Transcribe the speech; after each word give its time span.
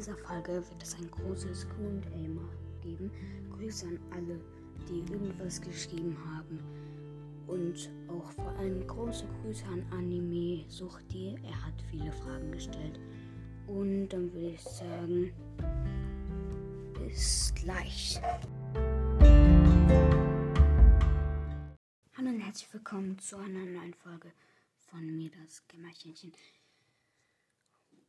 dieser 0.00 0.16
Folge 0.16 0.54
wird 0.54 0.82
es 0.82 0.94
ein 0.94 1.10
großes 1.10 1.68
Q&A 1.68 2.80
geben. 2.80 3.10
Grüße 3.50 3.86
an 3.86 3.98
alle, 4.12 4.40
die 4.88 5.00
irgendwas 5.12 5.60
geschrieben 5.60 6.16
haben. 6.24 6.58
Und 7.46 7.90
auch 8.08 8.30
vor 8.30 8.48
allem 8.56 8.86
große 8.86 9.26
Grüße 9.42 9.66
an 9.66 9.84
Anime 9.90 10.64
Suchti. 10.68 11.36
Er 11.42 11.66
hat 11.66 11.74
viele 11.90 12.10
Fragen 12.12 12.50
gestellt. 12.50 12.98
Und 13.66 14.08
dann 14.08 14.32
würde 14.32 14.52
ich 14.52 14.62
sagen, 14.62 15.34
bis 16.94 17.52
gleich. 17.54 18.18
Hallo 22.16 22.30
und 22.30 22.40
herzlich 22.40 22.72
willkommen 22.72 23.18
zu 23.18 23.36
einer 23.36 23.66
neuen 23.66 23.92
Folge 23.92 24.32
von 24.78 25.04
mir, 25.14 25.30
das 25.42 25.68
Kämmerchenchen. 25.68 26.32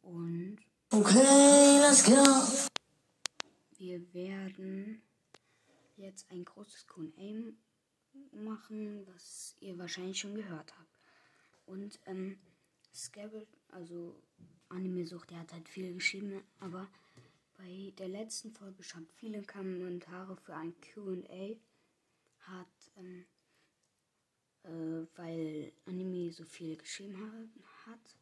Und 0.04 0.71
Okay, 0.94 1.80
let's 1.80 2.04
go. 2.04 2.22
wir 3.78 4.14
werden 4.14 5.02
jetzt 5.96 6.30
ein 6.30 6.44
großes 6.44 6.86
Q&A 6.86 7.54
machen, 8.36 9.08
was 9.08 9.56
ihr 9.62 9.78
wahrscheinlich 9.80 10.20
schon 10.20 10.36
gehört 10.36 10.78
habt. 10.78 11.00
Und 11.66 11.98
ähm, 12.08 12.38
Scabbard, 12.94 13.48
also 13.70 14.22
Anime 14.68 15.08
Sucht, 15.08 15.30
der 15.30 15.40
hat 15.40 15.54
halt 15.54 15.70
viel 15.70 15.94
geschrieben, 15.94 16.44
aber 16.60 16.90
bei 17.58 17.94
der 17.98 18.10
letzten 18.10 18.52
Folge 18.52 18.84
schon 18.84 19.08
viele 19.16 19.44
Kommentare 19.44 20.36
für 20.36 20.58
ein 20.58 20.74
Q&A 20.94 21.56
hat, 22.52 22.92
ähm, 22.98 23.26
äh, 24.64 25.08
weil 25.16 25.72
Anime 25.86 26.34
so 26.34 26.44
viel 26.44 26.76
geschrieben 26.76 27.16
hat, 27.18 27.94
hat, 27.94 28.18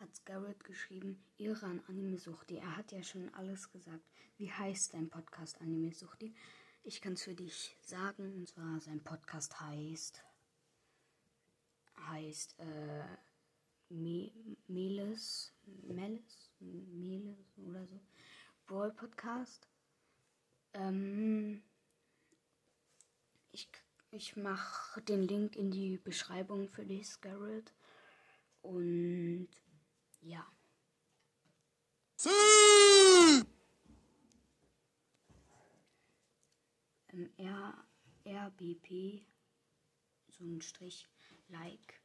hat 0.00 0.14
Scarlett 0.16 0.64
geschrieben, 0.64 1.22
Ihre 1.36 1.66
an 1.66 1.82
Anime 1.86 2.18
Suchti. 2.18 2.56
Er 2.56 2.76
hat 2.76 2.90
ja 2.92 3.02
schon 3.02 3.32
alles 3.34 3.70
gesagt. 3.70 4.04
Wie 4.38 4.50
heißt 4.50 4.94
dein 4.94 5.10
Podcast 5.10 5.60
Anime 5.60 5.92
Suchti? 5.92 6.34
Ich 6.82 7.02
kann 7.02 7.12
es 7.12 7.24
für 7.24 7.34
dich 7.34 7.76
sagen, 7.82 8.34
und 8.34 8.48
zwar 8.48 8.80
sein 8.80 9.02
Podcast 9.04 9.60
heißt 9.60 10.24
heißt 12.08 12.58
äh, 12.60 13.04
Me 13.90 14.32
Meles 14.66 15.52
Meles 15.66 16.50
Meles 16.60 17.58
oder 17.58 17.86
so 17.86 18.00
Brawl 18.66 18.92
Podcast. 18.92 19.68
Ähm, 20.72 21.62
ich 23.52 23.68
ich 24.12 24.36
mache 24.36 25.02
den 25.02 25.22
Link 25.22 25.56
in 25.56 25.70
die 25.70 25.98
Beschreibung 25.98 26.68
für 26.68 26.84
dich, 26.84 27.06
Scarlett. 27.06 27.74
Und 28.62 29.48
ja. 30.22 30.46
Ähm, 37.12 37.28
R, 37.36 37.84
RBP, 38.26 39.22
so 40.28 40.44
ein 40.44 40.60
Strich, 40.60 41.08
Like, 41.48 42.00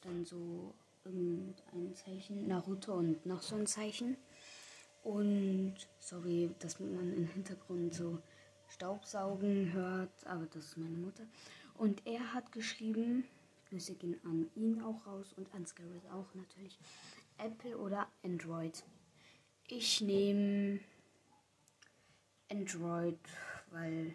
dann 0.00 0.24
so 0.24 0.74
irgendein 1.04 1.94
Zeichen, 1.94 2.46
Naruto 2.46 2.94
und 2.94 3.24
noch 3.24 3.42
so 3.42 3.56
ein 3.56 3.66
Zeichen. 3.66 4.16
Und 5.02 5.74
sorry, 5.98 6.54
dass 6.58 6.78
man 6.78 7.12
im 7.14 7.26
Hintergrund 7.26 7.94
so 7.94 8.20
Staubsaugen 8.68 9.72
hört, 9.72 10.26
aber 10.26 10.46
das 10.46 10.66
ist 10.66 10.76
meine 10.76 10.96
Mutter. 10.96 11.24
Und 11.74 12.06
er 12.06 12.34
hat 12.34 12.52
geschrieben, 12.52 13.24
Grüße 13.70 13.94
gehen 13.94 14.20
an 14.24 14.50
ihn 14.54 14.82
auch 14.82 15.06
raus 15.06 15.32
und 15.36 15.52
an 15.54 15.66
Scarlett 15.66 16.04
auch 16.10 16.34
natürlich, 16.34 16.78
Apple 17.40 17.76
oder 17.78 18.08
Android. 18.22 18.84
Ich 19.66 20.00
nehme 20.00 20.80
Android, 22.50 23.18
weil 23.70 24.14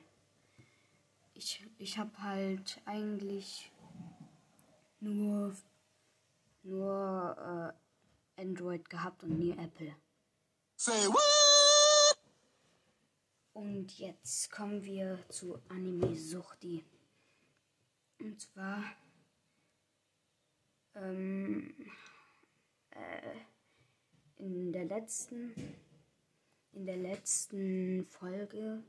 ich, 1.34 1.66
ich 1.78 1.98
habe 1.98 2.18
halt 2.22 2.82
eigentlich 2.86 3.72
nur, 5.00 5.56
nur 6.64 7.74
äh, 8.38 8.42
Android 8.42 8.90
gehabt 8.90 9.24
und 9.24 9.38
nie 9.38 9.52
Apple. 9.52 9.96
Say 10.76 11.08
what? 11.08 12.18
Und 13.54 13.98
jetzt 13.98 14.52
kommen 14.52 14.84
wir 14.84 15.18
zu 15.30 15.58
Anime 15.70 16.16
Suchti. 16.16 16.84
Und 18.20 18.40
zwar 18.42 18.84
ähm, 20.96 21.74
äh, 22.92 23.36
in 24.54 24.72
der 24.72 24.86
letzten 24.86 25.54
in 26.74 26.86
der 26.86 26.98
letzten 26.98 28.06
Folge 28.06 28.84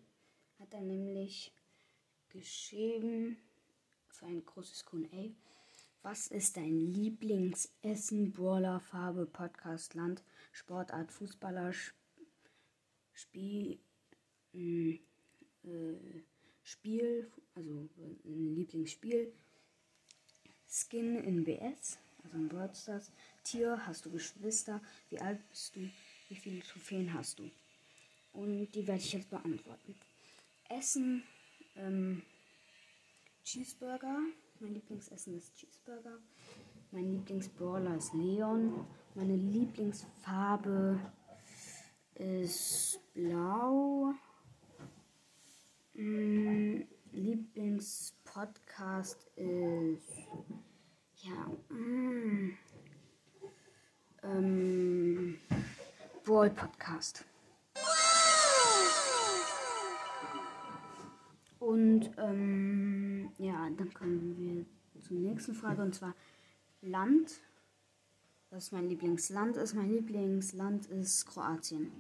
hat 0.58 0.74
er 0.74 0.80
nämlich 0.80 1.52
geschrieben 2.28 3.36
für 4.08 4.26
ein 4.26 4.44
großes 4.44 4.84
Q&A. 4.84 5.30
Was 6.02 6.26
ist 6.28 6.56
dein 6.56 6.78
Lieblingsessen, 6.78 8.32
Brawler, 8.32 8.80
Farbe, 8.80 9.24
Podcast, 9.26 9.94
Land, 9.94 10.22
Sportart, 10.52 11.12
Fußballer, 11.12 11.70
Sp- 11.72 11.94
Spiel, 13.12 13.78
mh, 14.52 14.98
äh, 15.64 16.22
Spiel, 16.64 17.30
also 17.54 17.88
ein 18.24 18.54
Lieblingsspiel, 18.56 19.32
Skin 20.68 21.16
in 21.24 21.44
BS, 21.44 21.98
also 22.24 22.36
in 22.36 22.48
Brawl 22.48 22.74
Stars, 22.74 23.10
Tier, 23.46 23.80
hast 23.86 24.04
du 24.04 24.10
Geschwister, 24.10 24.82
wie 25.08 25.20
alt 25.20 25.48
bist 25.48 25.76
du, 25.76 25.88
wie 26.28 26.34
viele 26.34 26.60
Trophäen 26.62 27.14
hast 27.14 27.38
du? 27.38 27.48
Und 28.32 28.72
die 28.72 28.84
werde 28.88 29.00
ich 29.00 29.12
jetzt 29.12 29.30
beantworten. 29.30 29.94
Essen, 30.68 31.22
ähm, 31.76 32.22
Cheeseburger. 33.44 34.18
Mein 34.58 34.74
Lieblingsessen 34.74 35.36
ist 35.36 35.54
Cheeseburger. 35.54 36.18
Mein 36.90 37.12
Lieblingsbrawler 37.12 37.96
ist 37.96 38.14
Leon. 38.14 38.84
Meine 39.14 39.36
Lieblingsfarbe 39.36 40.98
ist 42.16 42.98
blau. 43.14 44.12
Mm, 45.94 46.80
Lieblingspodcast 47.12 49.24
ist 49.36 50.26
ja 51.22 51.46
mm, 51.68 52.58
ähm, 54.26 55.38
Brawl 56.24 56.50
Podcast. 56.50 57.24
Und 61.58 62.10
ähm, 62.18 63.30
ja, 63.38 63.68
dann 63.76 63.92
kommen 63.92 64.36
wir 64.38 64.66
zur 65.02 65.16
nächsten 65.16 65.54
Frage 65.54 65.82
und 65.82 65.94
zwar 65.94 66.14
Land. 66.82 67.40
Was 68.50 68.70
mein 68.70 68.88
Lieblingsland 68.88 69.56
ist. 69.56 69.74
Mein 69.74 69.90
Lieblingsland 69.90 70.86
ist 70.86 71.26
Kroatien. 71.26 71.90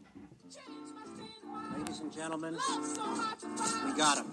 Ladies 1.76 2.00
and 2.00 2.14
gentlemen, 2.14 2.54
we 2.54 3.92
got 3.94 4.18
him. 4.18 4.26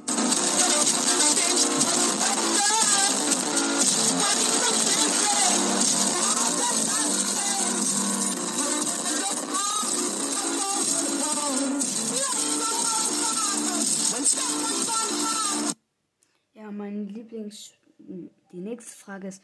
Lieblings. 17.24 17.72
Die 17.98 18.60
nächste 18.60 18.96
Frage 18.96 19.30
ist, 19.30 19.42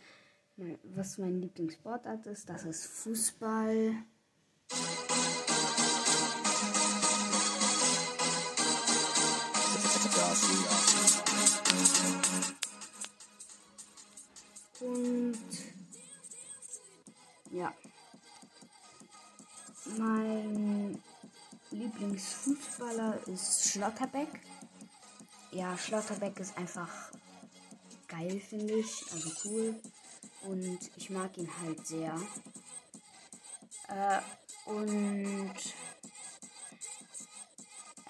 was 0.84 1.18
mein 1.18 1.42
Lieblingssportart 1.42 2.26
ist. 2.28 2.50
Das 2.50 2.66
ist 2.66 2.86
Fußball. 2.86 3.96
Und 14.82 15.38
ja. 17.52 17.74
Mein 19.98 21.02
Lieblingsfußballer 21.72 23.28
ist 23.28 23.70
Schlotterbeck. 23.70 24.30
Ja, 25.52 25.78
Schlotterbeck 25.78 26.40
ist 26.40 26.58
einfach 26.58 27.12
geil, 28.10 28.40
finde 28.40 28.74
ich. 28.76 29.06
Also 29.12 29.32
cool. 29.46 29.76
Und 30.44 30.80
ich 30.98 31.10
mag 31.10 31.38
ihn 31.38 31.50
halt 31.62 31.86
sehr. 31.88 32.20
Äh, 33.88 34.22
und 34.66 35.56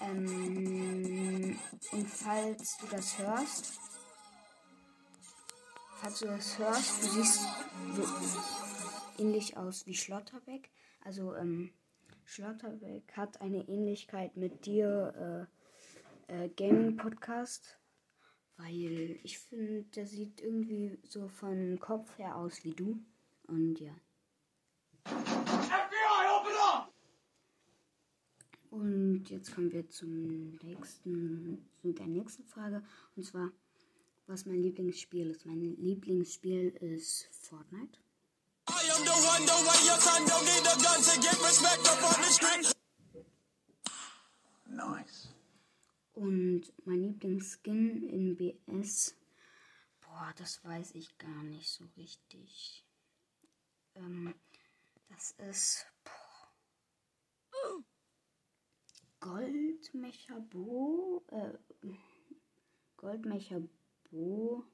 ähm, 0.00 1.58
und 1.92 2.08
falls 2.08 2.76
du 2.78 2.86
das 2.86 3.18
hörst, 3.18 3.78
falls 6.00 6.18
du 6.20 6.26
das 6.26 6.58
hörst, 6.58 7.02
du 7.02 7.08
siehst 7.08 7.40
so 7.94 8.04
ähnlich 9.18 9.56
aus 9.56 9.86
wie 9.86 9.94
Schlotterbeck. 9.94 10.70
Also 11.04 11.34
ähm, 11.34 11.72
Schlotterbeck 12.24 13.12
hat 13.16 13.40
eine 13.40 13.68
Ähnlichkeit 13.68 14.36
mit 14.36 14.66
dir, 14.66 15.48
äh, 16.28 16.44
äh, 16.44 16.48
Gaming-Podcast. 16.50 17.79
Weil 18.62 19.18
ich 19.22 19.38
finde, 19.38 19.84
der 19.94 20.06
sieht 20.06 20.40
irgendwie 20.40 20.98
so 21.08 21.28
von 21.28 21.78
Kopf 21.80 22.18
her 22.18 22.36
aus 22.36 22.62
wie 22.64 22.72
du. 22.72 22.98
Und 23.46 23.80
ja. 23.80 23.94
Und 28.70 29.24
jetzt 29.30 29.54
kommen 29.54 29.72
wir 29.72 29.88
zum 29.88 30.56
nächsten, 30.62 31.66
zu 31.80 31.92
der 31.92 32.06
nächsten 32.06 32.44
Frage. 32.44 32.82
Und 33.16 33.24
zwar, 33.24 33.50
was 34.26 34.46
mein 34.46 34.62
Lieblingsspiel 34.62 35.30
ist. 35.30 35.46
Mein 35.46 35.76
Lieblingsspiel 35.76 36.68
ist 36.80 37.28
Fortnite. 37.32 37.98
I 38.68 38.88
am 38.94 39.02
the 39.04 39.10
one, 39.10 39.46
the 39.46 39.58
way 39.66 39.80
your 39.88 39.98
son 39.98 40.24
don't 40.26 40.44
need 40.44 40.66
a 40.66 40.76
gun 40.76 41.02
to 41.02 41.20
get 41.20 41.36
respect 41.42 41.88
up 41.88 42.02
on 42.04 42.22
the 42.22 42.30
street. 42.30 42.72
Nice. 44.68 45.29
Und 46.20 46.70
mein 46.84 47.00
Lieblingsskin 47.00 48.02
in 48.02 48.36
BS. 48.36 49.16
Boah, 50.02 50.34
das 50.36 50.62
weiß 50.62 50.94
ich 50.96 51.16
gar 51.16 51.42
nicht 51.44 51.70
so 51.70 51.86
richtig. 51.96 52.84
Ähm, 53.94 54.34
das 55.08 55.30
ist. 55.48 55.86
Boah, 56.04 57.82
Goldmecher 59.20 60.40
Bo. 60.40 61.24
Äh, 61.28 61.54
Goldmecher 62.98 63.62
Bo. 64.10 64.66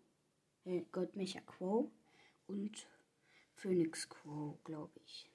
Äh, 0.64 0.82
Goldmecher 0.90 1.42
Quo. 1.42 1.92
Und 2.48 2.88
Phoenix 3.54 4.08
Quo, 4.08 4.58
glaube 4.64 4.98
ich. 5.04 5.30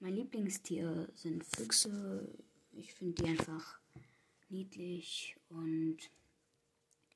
Mein 0.00 0.14
Lieblingstier 0.14 1.10
sind 1.12 1.44
Füchse. 1.44 2.34
Ich 2.72 2.94
finde 2.94 3.22
die 3.22 3.28
einfach 3.28 3.83
niedlich 4.54 5.36
und 5.48 5.98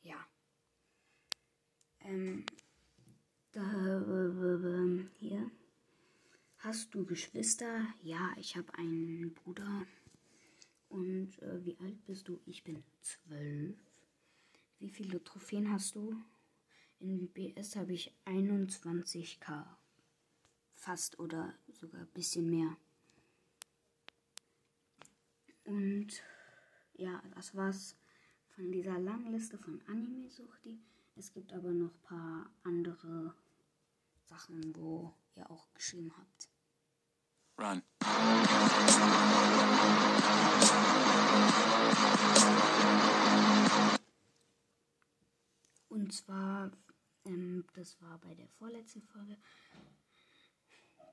ja. 0.02 0.26
Ähm, 2.00 2.44
da, 3.52 5.10
hier. 5.18 5.50
Hast 6.58 6.92
du 6.94 7.04
Geschwister? 7.04 7.86
Ja, 8.02 8.32
ich 8.36 8.56
habe 8.56 8.74
einen 8.74 9.32
Bruder. 9.34 9.86
Und 10.88 11.40
äh, 11.40 11.64
wie 11.64 11.78
alt 11.78 12.04
bist 12.06 12.26
du? 12.26 12.40
Ich 12.44 12.64
bin 12.64 12.82
zwölf. 13.02 13.78
Wie 14.80 14.90
viele 14.90 15.22
Trophäen 15.22 15.70
hast 15.70 15.94
du? 15.94 16.20
In 16.98 17.28
BS 17.32 17.76
habe 17.76 17.92
ich 17.92 18.12
21k. 18.24 19.64
Fast 20.74 21.20
oder 21.20 21.54
sogar 21.68 22.00
ein 22.00 22.08
bisschen 22.08 22.50
mehr. 22.50 22.76
Und 25.64 26.22
ja, 26.98 27.22
das 27.34 27.54
war's 27.54 27.96
von 28.54 28.70
dieser 28.70 28.98
langen 28.98 29.32
Liste 29.32 29.56
von 29.56 29.80
Anime-Suchti. 29.86 30.78
Es 31.16 31.32
gibt 31.32 31.52
aber 31.52 31.70
noch 31.70 31.94
ein 31.94 32.02
paar 32.02 32.50
andere 32.64 33.34
Sachen, 34.26 34.74
wo 34.76 35.14
ihr 35.36 35.48
auch 35.50 35.72
geschrieben 35.72 36.12
habt. 36.16 36.48
Run. 37.58 37.82
Und 45.88 46.12
zwar, 46.12 46.70
ähm, 47.24 47.64
das 47.74 48.00
war 48.02 48.18
bei 48.18 48.34
der 48.34 48.48
vorletzten 48.48 49.02
Folge, 49.02 49.36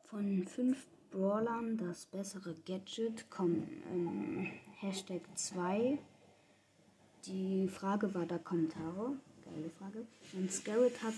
von 0.09 0.45
fünf 0.47 0.85
Brawlern 1.11 1.77
das 1.77 2.05
bessere 2.05 2.53
Gadget 2.65 3.29
kommen 3.29 3.67
ähm, 3.91 4.51
Hashtag 4.79 5.21
2. 5.35 5.97
Die 7.25 7.67
Frage 7.67 8.13
war 8.13 8.25
da 8.25 8.37
Kommentare. 8.37 9.17
Geile 9.43 9.69
Frage. 9.69 10.05
Und 10.33 10.51
Scarrett 10.51 11.01
hat 11.01 11.13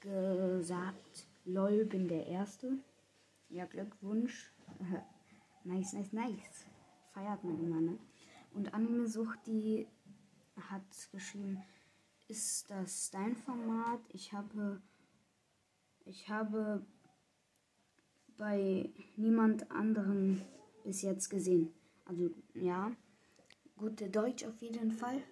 gesagt, 0.00 1.26
lol, 1.44 1.84
bin 1.84 2.08
der 2.08 2.26
Erste. 2.26 2.78
Ja, 3.48 3.66
Glückwunsch. 3.66 4.50
nice, 5.64 5.92
nice, 5.92 6.12
nice. 6.12 6.66
Feiert 7.12 7.44
man 7.44 7.58
immer, 7.60 7.80
ne? 7.80 7.98
Und 8.52 8.74
Anime 8.74 9.06
Sucht, 9.06 9.38
die 9.46 9.86
hat 10.70 10.82
geschrieben, 11.12 11.62
ist 12.28 12.70
das 12.70 13.10
dein 13.10 13.36
Format? 13.36 14.00
Ich 14.12 14.32
habe, 14.32 14.80
ich 16.04 16.28
habe 16.28 16.84
bei 18.40 18.88
niemand 19.16 19.70
anderem 19.70 20.40
bis 20.82 21.02
jetzt 21.02 21.28
gesehen. 21.28 21.74
Also 22.06 22.30
ja, 22.54 22.90
gute 23.76 24.08
Deutsch 24.08 24.44
auf 24.44 24.62
jeden 24.62 24.90
Fall. 24.92 25.22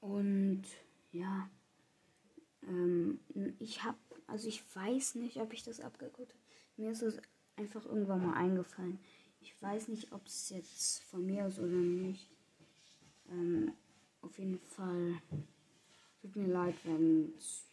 Und 0.00 0.62
ja, 1.10 1.50
ähm, 2.62 3.18
ich 3.58 3.82
habe, 3.82 3.98
also 4.28 4.46
ich 4.46 4.62
weiß 4.76 5.16
nicht, 5.16 5.38
ob 5.38 5.52
ich 5.52 5.64
das 5.64 5.80
abgeguckt 5.80 6.32
habe. 6.32 6.44
Mir 6.76 6.92
ist 6.92 7.02
es 7.02 7.20
einfach 7.56 7.84
irgendwann 7.84 8.24
mal 8.24 8.34
eingefallen. 8.34 9.00
Ich 9.40 9.60
weiß 9.60 9.88
nicht, 9.88 10.12
ob 10.12 10.24
es 10.26 10.48
jetzt 10.50 11.02
von 11.02 11.26
mir 11.26 11.48
ist 11.48 11.58
oder 11.58 11.68
nicht. 11.68 12.30
Ähm, 13.30 13.72
auf 14.20 14.38
jeden 14.38 14.60
Fall 14.60 15.20
tut 16.24 16.36
mir 16.36 16.48
leid, 16.48 16.74
wenn 16.84 17.34
es 17.36 17.66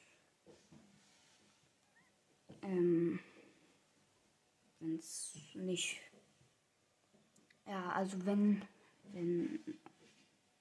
ähm, 2.62 3.18
wenn 4.80 4.96
es 4.96 5.38
nicht 5.54 6.02
ja 7.66 7.92
also 7.92 8.26
wenn 8.26 8.62
wenn 9.14 9.80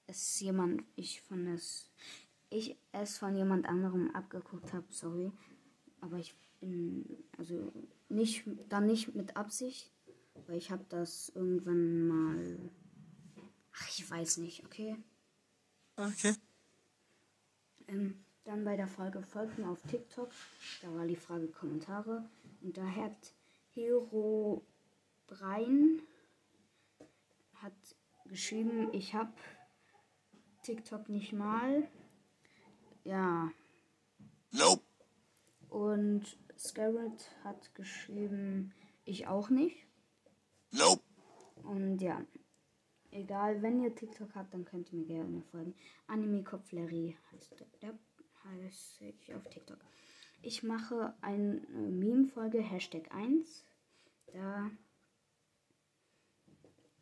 es 0.07 0.39
jemand 0.39 0.85
ich 0.95 1.21
von 1.21 1.45
es 1.47 1.91
ich 2.49 2.77
es 2.93 3.17
von 3.17 3.35
jemand 3.35 3.65
anderem 3.65 4.09
abgeguckt 4.15 4.71
habe 4.71 4.87
sorry 4.89 5.33
aber 5.99 6.17
ich 6.17 6.33
bin 6.61 7.05
also 7.37 7.73
nicht 8.07 8.45
dann 8.69 8.87
nicht 8.87 9.13
mit 9.15 9.35
Absicht 9.35 9.91
weil 10.47 10.57
ich 10.57 10.71
habe 10.71 10.85
das 10.87 11.27
irgendwann 11.35 12.07
mal 12.07 12.71
ach 13.73 13.89
ich 13.89 14.09
weiß 14.09 14.37
nicht 14.37 14.63
okay 14.63 14.95
Okay. 15.97 16.35
Ähm, 17.91 18.23
dann 18.43 18.63
bei 18.63 18.75
der 18.75 18.87
Folge 18.87 19.21
folgt 19.21 19.57
mir 19.59 19.69
auf 19.69 19.81
TikTok. 19.83 20.29
Da 20.81 20.93
war 20.95 21.05
die 21.05 21.15
Frage 21.15 21.47
Kommentare. 21.47 22.27
Und 22.61 22.77
da 22.77 22.85
hat 22.85 23.33
Hero 23.73 24.65
Brein 25.27 26.01
hat 27.61 27.73
geschrieben, 28.25 28.89
ich 28.91 29.13
habe 29.13 29.33
TikTok 30.63 31.09
nicht 31.09 31.33
mal. 31.33 31.87
Ja. 33.03 33.51
Nope. 34.51 34.83
Und 35.69 36.37
Scarrett 36.57 37.29
hat 37.43 37.73
geschrieben, 37.75 38.73
ich 39.05 39.27
auch 39.27 39.49
nicht. 39.49 39.87
Nope. 40.71 41.03
Und 41.63 41.99
ja. 41.99 42.25
Egal, 43.11 43.61
wenn 43.61 43.83
ihr 43.83 43.93
TikTok 43.93 44.33
habt, 44.35 44.53
dann 44.53 44.63
könnt 44.63 44.91
ihr 44.91 44.99
mir 44.99 45.05
gerne 45.05 45.41
folgen. 45.51 45.75
Anime 46.07 46.43
Kopf 46.43 46.71
Larry 46.71 47.17
heißt 47.31 47.59
der, 47.81 47.93
heiße 48.45 49.05
ich 49.05 49.35
auf 49.35 49.47
TikTok. 49.49 49.79
Ich 50.41 50.63
mache 50.63 51.13
eine 51.21 51.61
Meme-Folge, 51.69 52.61
Hashtag 52.61 53.13
1. 53.13 53.65
Da 54.33 54.71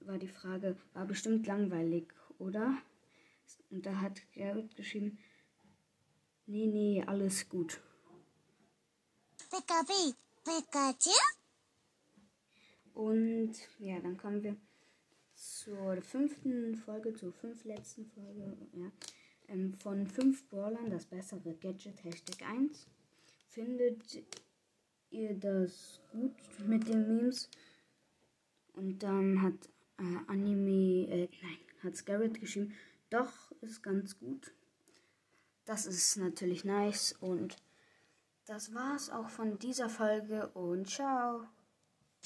war 0.01 0.17
die 0.17 0.27
Frage, 0.27 0.75
war 0.93 1.05
bestimmt 1.05 1.45
langweilig, 1.45 2.11
oder? 2.39 2.77
Und 3.69 3.85
da 3.85 4.01
hat 4.01 4.21
Gerrit 4.33 4.75
geschrieben, 4.75 5.19
nee, 6.47 6.65
nee, 6.65 7.03
alles 7.05 7.47
gut. 7.47 7.79
Und 12.93 13.53
ja, 13.77 13.99
dann 13.99 14.17
kommen 14.17 14.43
wir 14.43 14.57
zur 15.39 16.01
fünften 16.01 16.75
Folge, 16.75 17.13
zur 17.13 17.31
fünf 17.31 17.63
letzten 17.63 18.05
Folge, 18.05 18.58
ja. 18.74 18.91
Ähm, 19.48 19.74
von 19.74 20.05
fünf 20.05 20.48
Brawlern 20.50 20.89
das 20.89 21.05
bessere 21.05 21.53
Gadget, 21.55 22.03
Hashtag 22.03 22.48
1. 22.48 22.88
Findet 23.48 24.24
ihr 25.10 25.34
das 25.34 26.01
gut 26.12 26.36
mit 26.67 26.88
den 26.88 27.08
Memes? 27.08 27.50
Und 28.74 29.01
dann 29.01 29.41
hat 29.41 29.69
äh, 29.98 30.17
Anime, 30.27 31.08
äh, 31.08 31.29
nein, 31.41 31.58
hat 31.84 31.96
Scarrett 31.96 32.39
geschrieben, 32.39 32.74
doch, 33.10 33.51
ist 33.62 33.81
ganz 33.81 34.19
gut. 34.19 34.53
Das 35.65 35.86
ist 35.86 36.17
natürlich 36.17 36.63
nice 36.65 37.13
und 37.19 37.55
das 38.46 38.74
war's 38.74 39.10
auch 39.10 39.29
von 39.29 39.58
dieser 39.60 39.89
Folge 39.89 40.48
und 40.50 40.88
ciao. 40.89 41.46